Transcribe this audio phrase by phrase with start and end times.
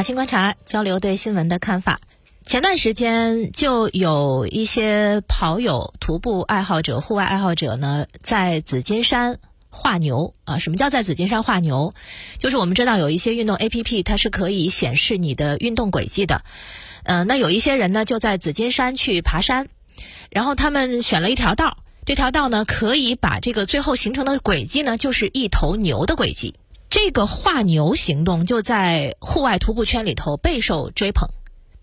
[0.00, 2.00] 马青观察交流对新闻的看法。
[2.42, 9.36] 前段时间就有一些跑友、徒步爱好者、户外爱好者呢，在紫金山
[9.68, 10.58] 画牛啊。
[10.58, 11.92] 什么叫在紫金山画牛？
[12.38, 16.44] 就是我们知道有一些运动 A P P，它是可以显示你的运动轨迹的。
[17.02, 19.68] 嗯，那有一些人呢，就在紫金山去爬山，
[20.30, 21.76] 然后他们选了一条道，
[22.06, 26.54] 这条道呢，可以把这个最后形成的轨迹呢，就是一头牛的轨迹。
[27.02, 31.30] 这个画牛行动就在户外徒步圈里头备受追捧。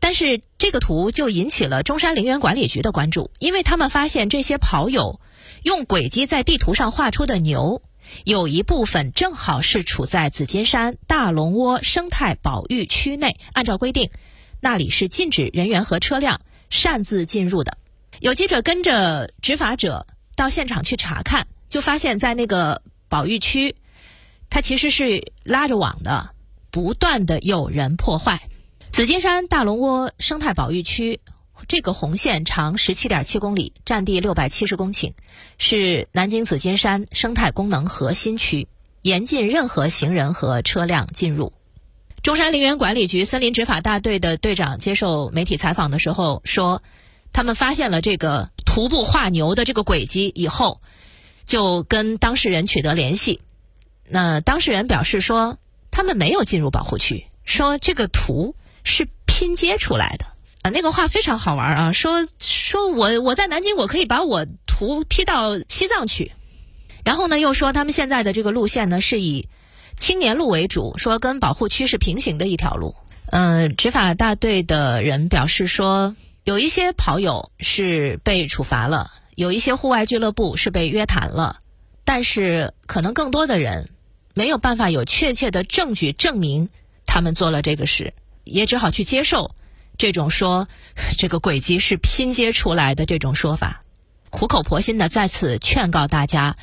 [0.00, 5.20] 但是这个图就引起了中山陵园管理局的关注，因为他们发现这些跑友
[5.62, 7.80] 用轨迹在地图上画出的牛，
[8.24, 14.10] 有一部分正好是处在紫金山大龙窝生态保育区内，按照规定，
[14.60, 17.78] 那里是禁止人员和车辆擅自进入的。
[18.18, 23.76] 有记者跟着执法者到现场去查看，就发现，在那个保育区，
[24.54, 26.30] 它其实是拉着网的，
[26.70, 28.40] 不断的有人破坏。
[28.92, 31.18] 紫金山大龙窝生态保育区，
[31.66, 35.14] 这个红线长十七点七公里，占地六百七十公顷，
[35.58, 38.68] 是南京紫金山生态功能核心区，
[39.02, 41.52] 严禁任何行人和车辆进入。
[42.22, 46.80] 中山陵园管理局森林执法大队的队长接受媒体采访的时候说，
[47.32, 50.80] 他们发现了这个徒步画牛的这个轨迹以后，
[51.44, 53.40] 就跟当事人取得联系。
[54.08, 55.58] 那当事人表示说，
[55.90, 58.54] 他们没有进入保护区，说这个图。
[58.86, 60.26] 是拼接出来的
[60.60, 60.68] 啊！
[60.68, 66.32] 那个话非常好玩啊，说说我我在南京，我可以把我图 P 到西藏去。
[67.02, 69.48] 然后呢，又说他们现在的这个路线呢是以
[69.96, 72.94] 青年路为主，说跟保护区是平行的一条路。
[73.30, 81.56] 嗯，执法大队的人表示说，有一些跑友是被处罚了，有一些户外俱乐部是被约谈了，
[82.04, 83.88] 但是可能更多的人
[84.34, 86.68] 没有办法有确切的证据证明
[87.06, 88.12] 他们做了这个事。
[88.44, 89.54] 也只好去接受
[89.96, 90.68] 这种说
[91.16, 93.80] 这个轨迹是拼接出来的这种说法，
[94.28, 96.54] 苦口婆心的再次劝告大家，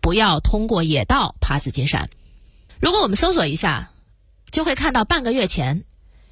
[0.00, 2.08] 不要通过野道爬紫金山。
[2.80, 3.90] 如果我们搜索一下，
[4.50, 5.84] 就会看到半个月前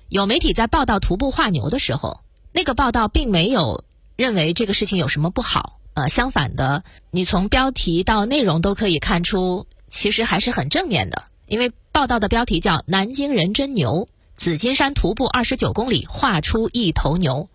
[0.09, 2.21] 有媒体在报道徒步画牛的时候，
[2.53, 3.85] 那个报道并没有
[4.17, 14.09] 认为这个事情有什么不好，呃，相反的，你从标题到内容都可以看出，其实还是很正面的，因为报道的标题叫“南京人真牛”。
[14.37, 17.49] 紫金山徒步二十九公里，画出一头牛。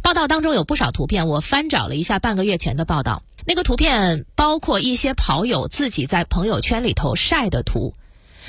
[0.00, 3.24] 报道当中有不少图片，我翻找了一下半个月前的报道。
[3.44, 7.92] 那个图片包括一些跑友自己在朋友圈里头晒的图。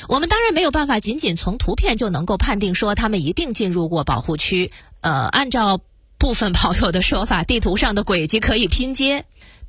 [0.08, 4.72] 我们当然没有办法仅仅从图片就能够判定说他们一定进入过保护区。
[5.02, 5.80] 呃，按照
[6.20, 9.26] 部分跑友的说法，地图上的轨迹可以拼接，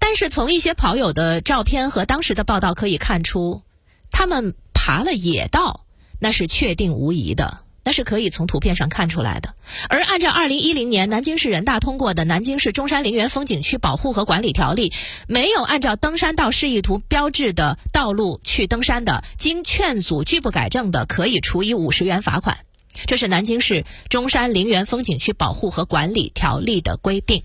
[0.06, 3.62] 但是从一些跑友的照片和当时的报道可以看出，
[4.10, 5.86] 他们爬了野道，
[6.18, 7.62] 那是确定无疑的。
[7.82, 9.54] 那是可以从图片上看出来的。
[9.88, 14.90] 而按照二零一零年南京市人大通过的《南京市中山陵园风景区保护和管理条例》，
[15.26, 22.58] 没有按照登山道示意图标志的道路去登山的，经劝阻拒不改正的，可以处以五十元罚款。
[23.06, 27.42] 这是南京市中山陵园风景区保护和管理条例的规定。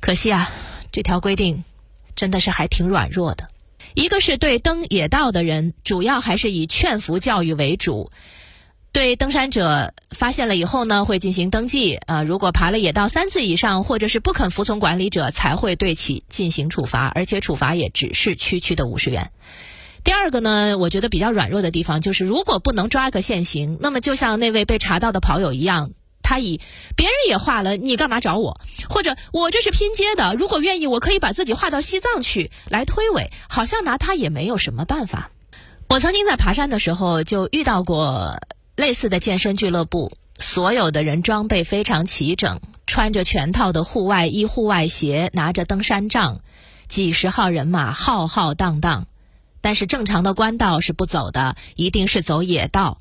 [0.00, 0.48] 可惜啊，
[0.92, 1.64] 这条规定
[2.18, 3.48] 真的是还挺软弱的。
[3.94, 8.10] 一个是对登野道的人，主要还是以劝服教育为主。
[8.90, 12.24] 对登山者发现了以后呢，会进行登记啊。
[12.24, 19.30] 如果爬了野道三次以上，或者是不肯服从管理者，才会对其进行处罚，而且处罚也只是区区的五十元。
[20.02, 25.92] 第二个呢，我觉得比较软弱的地方就是，如果不能抓个现行，那么就像那位被查到的跑友一样，
[26.28, 26.60] 他以
[26.96, 28.60] 别人也画了，你干嘛找我？
[28.90, 35.30] 或者我这是拼接的，如果愿意，我可以把自己画到西藏去来推诿，好像拿他也没有什么办法。
[35.88, 38.38] 我曾经在爬山的时候就遇到过。
[38.78, 46.40] 类似的健身俱乐部，所有的人装备非常齐整，穿着全套的户外衣、户外鞋，拿着登山杖，
[46.86, 49.08] 几十号人马浩浩荡荡。
[49.60, 53.00] 但是正常的官道是不走的，一定是走野道。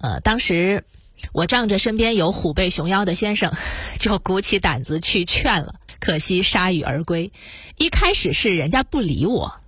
[0.00, 0.84] 呃，当时
[1.32, 3.52] 我仗着身边有虎背熊腰的先生，
[3.98, 7.32] 就鼓起胆子去劝了，可惜铩羽而归。
[7.76, 9.60] 一开始是人家不理我，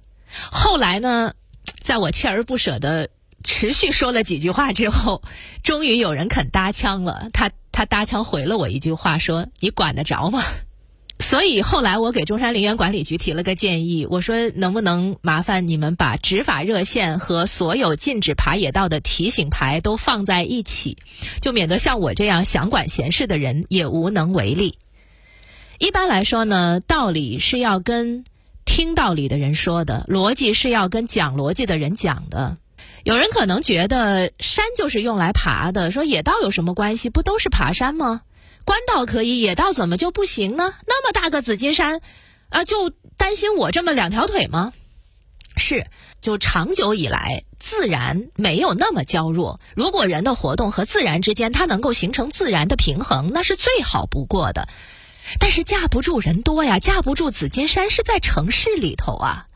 [0.52, 1.32] 后来呢，
[1.80, 3.08] 在我锲而不舍地。
[3.44, 5.22] 持续说了几句话之后，
[5.62, 7.28] 终于有人肯搭腔了。
[7.32, 10.42] 他他搭腔回了我一句话，说：“你管得着吗？”
[11.18, 20.98] 所以后来我给中山陵园管理局提了个建议，我说：“能不能麻烦你们把执法热线和所有禁止爬野道的提醒牌都放在一起，
[21.40, 24.78] 就免得像我这样想管闲事的人也无能为力。”
[25.78, 28.24] 一般来说呢，道理是要跟
[28.64, 32.56] 听道理的人说的，逻辑是要跟讲逻辑的人讲的。
[33.04, 37.10] 有人可能觉得山就是用来爬的，说野道有什么关系？
[37.10, 38.22] 不都是爬山吗？
[38.66, 40.74] 官道可以，野道怎么就不行呢？
[40.86, 42.02] 那么大个紫金山，
[42.50, 44.74] 啊，就担心我这么两条腿吗？
[45.56, 45.86] 是，
[46.20, 49.58] 就长久以来，自然没有那么娇弱。
[49.74, 54.68] 如果人的活动和自然之间，它能够形成自然的平衡，那是最好不过的。
[55.40, 59.46] 但是架不住人多呀，架不住紫金山是在城市里头啊。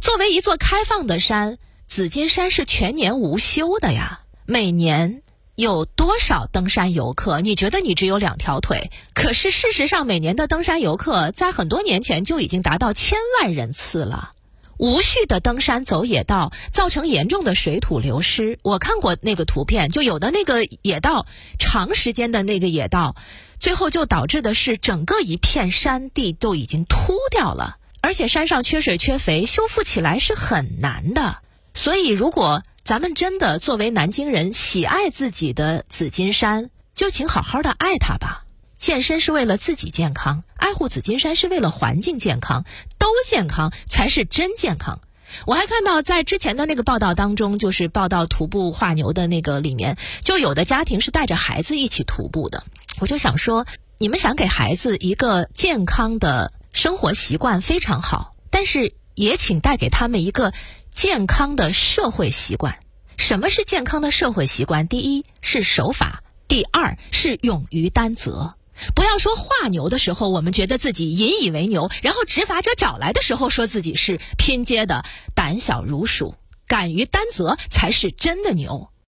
[0.00, 1.58] 作为一座开放的山。
[1.88, 5.22] 紫金山是全年无休的呀，每年
[5.56, 7.40] 有多少登山游客？
[7.40, 14.32] 你觉得你只有两条腿，可是事实上，每年的登山游客在很多年前就已经达到千万人次了。
[14.76, 18.58] 无序的登山走野道，造成严重的水土流失。
[18.60, 21.24] 我看过那个图片，就有的那个野道，
[21.58, 23.16] 长时间的那个野道，
[23.58, 31.36] 最后就导致的是整个一片山地都已经秃掉了，而且山上缺水缺肥，修复起来是很难的。
[31.72, 38.44] 所以，如果咱们真的作为南京人喜爱自己的紫金山，就请好好的爱它吧。
[38.76, 42.64] 健身是为了自己健康，爱护紫金山是为了环境健康，
[42.96, 45.00] 都健康才是真健康。
[45.46, 52.62] 我还看到在之前的那个报道当中，就是报道徒步画牛的那个里面，就有的家庭是带着孩子一起徒步的。
[53.00, 53.66] 我就想说，
[53.98, 60.52] 你们想给孩子一个健康的生活习惯非常好，但是也请带给他们一个。
[60.96, 62.78] 健康的社会习惯，
[63.18, 64.88] 什么是健康的社会习惯？
[64.88, 68.54] 第一是守法，第二是勇于担责。
[68.94, 75.04] 不要说画牛的时候，我们觉得自己引以为牛，然后执法者找来的时候，说自己是拼接的、
[75.34, 76.34] 胆小如鼠。
[76.66, 78.88] 敢于担责才是真的牛。